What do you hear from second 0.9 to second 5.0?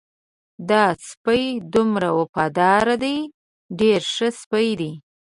سپی دومره وفادار دی ډېر ښه سپی دی.